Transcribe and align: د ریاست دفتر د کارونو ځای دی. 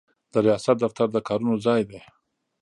د 0.31 0.33
ریاست 0.45 0.77
دفتر 0.83 1.07
د 1.11 1.17
کارونو 1.27 1.55
ځای 1.65 1.81
دی. 1.89 2.01